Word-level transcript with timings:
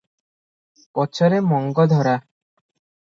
ପଛରେ 0.99 1.41
ମଙ୍ଗଧରା। 1.49 2.01